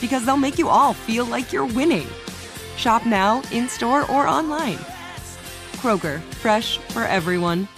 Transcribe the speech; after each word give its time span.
because 0.00 0.24
they'll 0.24 0.36
make 0.36 0.58
you 0.58 0.68
all 0.68 0.92
feel 0.92 1.24
like 1.24 1.52
you're 1.52 1.66
winning. 1.66 2.06
Shop 2.76 3.06
now, 3.06 3.42
in 3.52 3.68
store, 3.68 4.10
or 4.10 4.26
online. 4.26 4.78
Kroger, 5.76 6.20
fresh 6.42 6.78
for 6.78 7.04
everyone. 7.04 7.68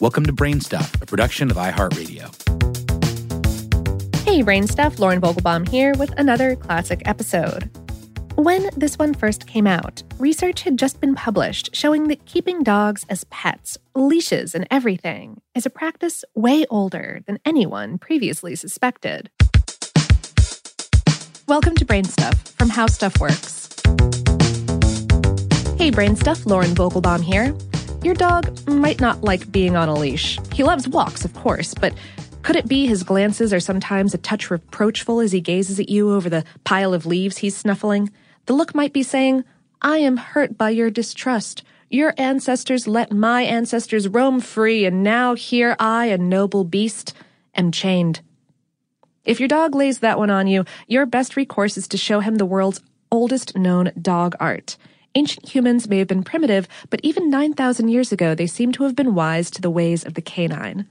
Welcome 0.00 0.24
to 0.24 0.32
Brainstuff, 0.32 1.02
a 1.02 1.06
production 1.06 1.50
of 1.50 1.56
iHeartRadio. 1.56 2.34
Hey, 4.24 4.42
Brainstuff, 4.42 4.98
Lauren 4.98 5.20
Vogelbaum 5.20 5.68
here 5.68 5.92
with 5.98 6.12
another 6.16 6.56
classic 6.56 7.02
episode. 7.04 7.70
When 8.36 8.70
this 8.76 8.98
one 8.98 9.12
first 9.12 9.46
came 9.46 9.66
out, 9.66 10.02
research 10.18 10.62
had 10.62 10.78
just 10.78 11.00
been 11.00 11.14
published 11.14 11.74
showing 11.74 12.08
that 12.08 12.24
keeping 12.24 12.62
dogs 12.62 13.04
as 13.10 13.24
pets, 13.24 13.76
leashes 13.94 14.54
and 14.54 14.66
everything, 14.70 15.42
is 15.54 15.66
a 15.66 15.70
practice 15.70 16.24
way 16.34 16.64
older 16.70 17.20
than 17.26 17.38
anyone 17.44 17.98
previously 17.98 18.54
suspected. 18.54 19.30
Welcome 21.50 21.74
to 21.78 21.84
Brain 21.84 22.04
Stuff 22.04 22.54
from 22.58 22.68
How 22.68 22.86
Stuff 22.86 23.18
Works. 23.18 23.68
Hey, 25.76 25.90
Brain 25.90 26.14
Stuff, 26.14 26.46
Lauren 26.46 26.76
Vogelbaum 26.76 27.24
here. 27.24 27.52
Your 28.04 28.14
dog 28.14 28.68
might 28.68 29.00
not 29.00 29.24
like 29.24 29.50
being 29.50 29.74
on 29.74 29.88
a 29.88 29.94
leash. 29.94 30.38
He 30.52 30.62
loves 30.62 30.86
walks, 30.86 31.24
of 31.24 31.34
course, 31.34 31.74
but 31.74 31.92
could 32.42 32.54
it 32.54 32.68
be 32.68 32.86
his 32.86 33.02
glances 33.02 33.52
are 33.52 33.58
sometimes 33.58 34.14
a 34.14 34.18
touch 34.18 34.48
reproachful 34.48 35.18
as 35.18 35.32
he 35.32 35.40
gazes 35.40 35.80
at 35.80 35.88
you 35.88 36.12
over 36.12 36.30
the 36.30 36.44
pile 36.62 36.94
of 36.94 37.04
leaves 37.04 37.38
he's 37.38 37.56
snuffling? 37.56 38.12
The 38.46 38.52
look 38.52 38.72
might 38.72 38.92
be 38.92 39.02
saying, 39.02 39.42
I 39.82 39.96
am 39.96 40.18
hurt 40.18 40.56
by 40.56 40.70
your 40.70 40.88
distrust. 40.88 41.64
Your 41.88 42.14
ancestors 42.16 42.86
let 42.86 43.10
my 43.10 43.42
ancestors 43.42 44.06
roam 44.06 44.38
free, 44.38 44.84
and 44.84 45.02
now 45.02 45.34
here 45.34 45.74
I, 45.80 46.06
a 46.06 46.16
noble 46.16 46.62
beast, 46.62 47.12
am 47.56 47.72
chained. 47.72 48.20
If 49.24 49.38
your 49.38 49.48
dog 49.48 49.74
lays 49.74 49.98
that 49.98 50.18
one 50.18 50.30
on 50.30 50.46
you, 50.46 50.64
your 50.86 51.04
best 51.04 51.36
recourse 51.36 51.76
is 51.76 51.86
to 51.88 51.98
show 51.98 52.20
him 52.20 52.36
the 52.36 52.46
world's 52.46 52.80
oldest 53.12 53.54
known 53.54 53.92
dog 54.00 54.34
art. 54.40 54.78
Ancient 55.14 55.46
humans 55.46 55.88
may 55.88 55.98
have 55.98 56.08
been 56.08 56.22
primitive, 56.22 56.66
but 56.88 57.00
even 57.02 57.28
9,000 57.28 57.88
years 57.88 58.12
ago, 58.12 58.34
they 58.34 58.46
seem 58.46 58.72
to 58.72 58.84
have 58.84 58.96
been 58.96 59.14
wise 59.14 59.50
to 59.50 59.60
the 59.60 59.70
ways 59.70 60.04
of 60.04 60.14
the 60.14 60.22
canine. 60.22 60.86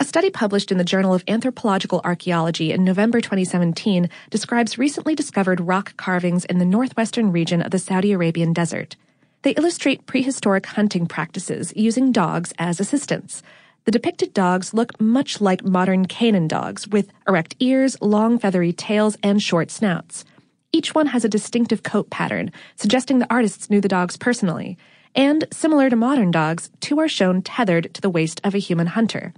A 0.00 0.04
study 0.04 0.30
published 0.30 0.72
in 0.72 0.78
the 0.78 0.84
Journal 0.84 1.12
of 1.12 1.24
Anthropological 1.28 2.00
Archaeology 2.04 2.72
in 2.72 2.84
November 2.84 3.20
2017 3.20 4.08
describes 4.30 4.78
recently 4.78 5.14
discovered 5.14 5.60
rock 5.60 5.96
carvings 5.98 6.46
in 6.46 6.58
the 6.58 6.64
northwestern 6.64 7.32
region 7.32 7.60
of 7.60 7.70
the 7.70 7.78
Saudi 7.78 8.12
Arabian 8.12 8.52
desert. 8.54 8.96
They 9.42 9.52
illustrate 9.52 10.06
prehistoric 10.06 10.66
hunting 10.66 11.06
practices 11.06 11.72
using 11.76 12.12
dogs 12.12 12.54
as 12.58 12.80
assistants. 12.80 13.42
The 13.84 13.90
depicted 13.90 14.32
dogs 14.32 14.72
look 14.72 15.00
much 15.00 15.40
like 15.40 15.64
modern 15.64 16.06
Canaan 16.06 16.46
dogs, 16.46 16.86
with 16.86 17.10
erect 17.26 17.56
ears, 17.58 17.96
long 18.00 18.38
feathery 18.38 18.72
tails, 18.72 19.16
and 19.22 19.42
short 19.42 19.70
snouts. 19.72 20.24
Each 20.72 20.94
one 20.94 21.08
has 21.08 21.24
a 21.24 21.28
distinctive 21.28 21.82
coat 21.82 22.08
pattern, 22.08 22.52
suggesting 22.76 23.18
the 23.18 23.32
artists 23.32 23.68
knew 23.68 23.80
the 23.80 23.88
dogs 23.88 24.16
personally. 24.16 24.78
And, 25.14 25.46
similar 25.52 25.90
to 25.90 25.96
modern 25.96 26.30
dogs, 26.30 26.70
two 26.80 26.98
are 27.00 27.08
shown 27.08 27.42
tethered 27.42 27.92
to 27.94 28.00
the 28.00 28.08
waist 28.08 28.40
of 28.44 28.54
a 28.54 28.58
human 28.58 28.86
hunter. 28.86 29.34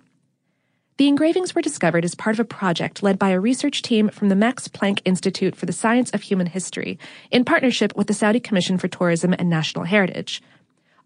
The 0.96 1.08
engravings 1.08 1.54
were 1.54 1.62
discovered 1.62 2.04
as 2.04 2.14
part 2.14 2.36
of 2.36 2.40
a 2.40 2.44
project 2.44 3.02
led 3.02 3.18
by 3.18 3.30
a 3.30 3.40
research 3.40 3.82
team 3.82 4.10
from 4.10 4.28
the 4.28 4.36
Max 4.36 4.68
Planck 4.68 5.00
Institute 5.04 5.56
for 5.56 5.66
the 5.66 5.72
Science 5.72 6.10
of 6.10 6.22
Human 6.22 6.46
History 6.46 7.00
in 7.32 7.44
partnership 7.44 7.96
with 7.96 8.06
the 8.06 8.14
Saudi 8.14 8.38
Commission 8.38 8.78
for 8.78 8.86
Tourism 8.86 9.34
and 9.36 9.50
National 9.50 9.86
Heritage. 9.86 10.40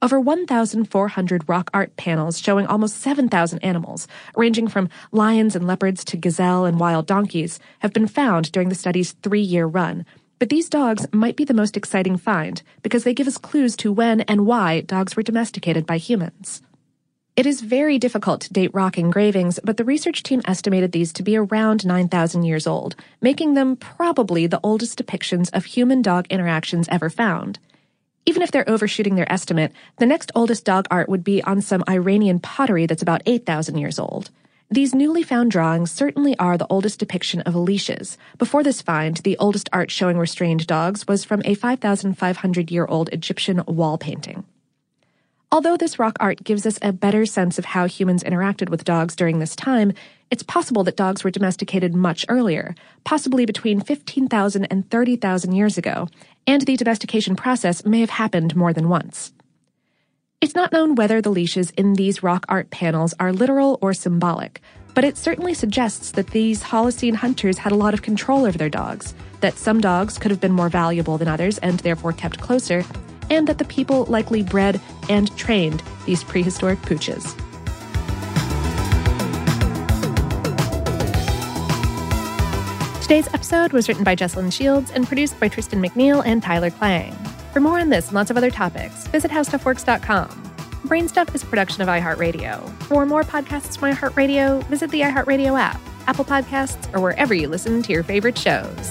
Over 0.01 0.21
1,400 0.21 1.49
rock 1.49 1.71
art 1.75 1.97
panels 1.97 2.39
showing 2.39 2.67
almost 2.67 3.01
7,000 3.01 3.59
animals, 3.65 4.07
ranging 4.37 4.69
from 4.69 4.89
lions 5.11 5.57
and 5.57 5.67
leopards 5.67 6.05
to 6.05 6.17
gazelle 6.17 6.67
and 6.67 6.79
wild 6.79 7.09
donkeys, 7.09 7.59
have 7.81 7.93
been 7.93 8.07
found 8.07 8.53
during 8.53 8.69
the 8.69 8.77
study's 8.77 9.13
three 9.25 9.41
year 9.41 9.67
run. 9.67 10.07
But 10.39 10.51
these 10.51 10.69
dogs 10.69 11.07
might 11.13 11.35
be 11.35 11.45
the 11.45 11.53
most 11.53 11.77
exciting 11.77 12.17
find 12.17 12.63
because 12.83 13.03
they 13.03 13.13
give 13.13 13.27
us 13.27 13.39
clues 13.39 13.75
to 13.79 13.91
when 13.91 14.21
and 14.23 14.47
why 14.47 14.83
dogs 14.83 15.17
were 15.17 15.25
domesticated 15.25 15.85
by 15.85 15.97
humans. 15.97 16.63
It 17.35 17.47
is 17.47 17.61
very 17.61 17.99
difficult 17.99 18.41
to 18.43 18.53
date 18.53 18.75
rock 18.75 18.99
engravings, 18.99 19.59
but 19.65 19.79
the 19.79 19.85
research 19.85 20.23
team 20.23 20.43
estimated 20.45 20.93
these 20.93 21.13
to 21.15 21.25
be 21.25 21.37
around 21.37 21.85
9,000 21.85 22.45
years 22.45 22.69
old, 22.69 22.95
making 23.21 23.55
them 23.55 23.75
probably 23.75 24.47
the 24.47 24.61
oldest 24.63 24.97
depictions 24.97 25.51
of 25.53 25.65
human 25.65 26.03
dog 26.03 26.29
interactions 26.31 26.89
ever 26.89 27.11
found. 27.11 27.59
Even 28.29 28.43
if 28.43 28.51
they're 28.51 28.69
overshooting 28.69 29.15
their 29.15 29.33
estimate, 29.33 29.73
the 29.97 30.05
next 30.05 30.31
oldest 30.35 30.67
dog 30.67 30.87
art 30.91 31.09
would 31.09 31.25
be 31.25 31.43
on 31.45 31.63
some 31.63 31.83
Iranian 31.89 32.39
pottery 32.39 32.85
that's 32.85 33.01
about 33.01 33.23
8,000 33.25 33.79
years 33.79 33.99
old. 33.99 34.31
These 34.71 34.95
newly 34.95 35.23
found 35.23 35.51
drawings 35.51 35.91
certainly 35.91 36.39
are 36.39 36.59
the 36.59 36.67
oldest 36.69 36.99
depiction 36.99 37.41
of 37.41 37.57
leashes. 37.57 38.19
Before 38.37 38.63
this 38.63 38.83
find, 38.83 39.17
the 39.17 39.39
oldest 39.39 39.71
art 39.73 39.91
showing 39.91 40.19
restrained 40.19 40.67
dogs 40.67 41.09
was 41.09 41.25
from 41.25 41.41
a 41.47 41.55
5,500 41.55 42.71
year 42.71 42.85
old 42.85 43.09
Egyptian 43.15 43.63
wall 43.67 43.97
painting. 43.97 44.45
Although 45.51 45.79
this 45.79 45.99
rock 45.99 46.19
art 46.21 46.45
gives 46.45 46.67
us 46.67 46.79
a 46.83 46.93
better 46.93 47.25
sense 47.25 47.59
of 47.59 47.65
how 47.65 47.87
humans 47.87 48.23
interacted 48.23 48.69
with 48.69 48.85
dogs 48.85 49.17
during 49.17 49.39
this 49.39 49.57
time, 49.57 49.95
it's 50.31 50.43
possible 50.43 50.85
that 50.85 50.97
dogs 50.97 51.25
were 51.25 51.31
domesticated 51.31 51.95
much 51.95 52.27
earlier, 52.29 52.75
possibly 53.05 53.47
between 53.47 53.81
15,000 53.81 54.67
and 54.67 54.91
30,000 54.91 55.53
years 55.53 55.79
ago, 55.79 56.09
and 56.49 56.63
the 56.63 56.79
domestication 56.79 57.37
process 57.37 57.85
may 57.85 58.01
have 58.01 58.09
happened 58.09 58.57
more 58.57 58.73
than 58.73 58.89
once. 58.89 59.35
It's 60.41 60.55
not 60.55 60.73
known 60.73 60.95
whether 60.95 61.21
the 61.21 61.31
leashes 61.31 61.71
in 61.73 61.93
these 61.93 62.23
rock 62.23 62.47
art 62.49 62.71
panels 62.71 63.13
are 63.21 63.35
literal 63.35 63.79
or 63.83 63.93
symbolic, 63.93 64.63
but 64.95 65.05
it 65.05 65.19
certainly 65.19 65.53
suggests 65.53 66.13
that 66.13 66.29
these 66.29 66.63
Holocene 66.63 67.17
hunters 67.17 67.59
had 67.59 67.71
a 67.71 67.77
lot 67.77 67.93
of 67.93 68.01
control 68.01 68.47
over 68.47 68.57
their 68.57 68.71
dogs, 68.71 69.15
that 69.41 69.59
some 69.59 69.79
dogs 69.79 70.17
could 70.17 70.31
have 70.31 70.41
been 70.41 70.53
more 70.53 70.71
valuable 70.71 71.19
than 71.19 71.29
others 71.29 71.59
and 71.59 71.81
therefore 71.81 72.15
kept 72.15 72.41
closer, 72.41 72.83
and 73.29 73.47
that 73.47 73.59
the 73.59 73.65
people 73.67 74.07
likely 74.07 74.43
bred 74.43 74.81
and 75.11 75.37
trained 75.37 75.83
these 76.07 76.25
prehistoric 76.25 76.81
pooches. 76.81 77.37
Today's 83.09 83.33
episode 83.33 83.73
was 83.73 83.89
written 83.89 84.05
by 84.05 84.15
Jesslyn 84.15 84.53
Shields 84.53 84.91
and 84.91 85.07
produced 85.07 85.41
by 85.41 85.49
Tristan 85.49 85.83
McNeil 85.83 86.23
and 86.27 86.43
Tyler 86.43 86.71
Klang. 86.71 87.15
For 87.55 87.59
more 87.59 87.79
on 87.79 87.89
this 87.89 88.09
and 88.09 88.15
lots 88.15 88.31
of 88.31 88.37
other 88.37 88.51
topics, 88.51 89.07
visit 89.07 89.31
howstuffworks.com. 89.31 90.29
Brainstuff 90.85 91.35
is 91.35 91.43
a 91.43 91.47
production 91.47 91.81
of 91.81 91.89
iHeartRadio. 91.89 92.71
For 92.83 93.07
more 93.07 93.23
podcasts 93.23 93.79
from 93.79 93.95
iHeartRadio, 93.95 94.63
visit 94.65 94.91
the 94.91 95.01
iHeartRadio 95.01 95.59
app, 95.59 95.81
Apple 96.07 96.27
Podcasts, 96.27 96.95
or 96.95 97.01
wherever 97.01 97.33
you 97.33 97.49
listen 97.49 97.83
to 97.83 97.93
your 97.95 98.03
favorite 98.03 98.37
shows. 98.37 98.91